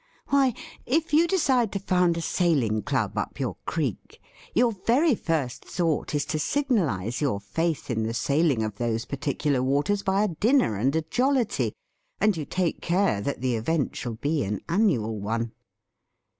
[0.29, 0.55] Why,
[0.87, 4.19] if you decide to found a sailing club up your creek,
[4.55, 9.05] your very first thought is to sig nalise your faith in the sailing of those
[9.05, 11.73] particular waters by a dinner and a jollity,
[12.19, 15.51] and you take care that the event shall be an annual one!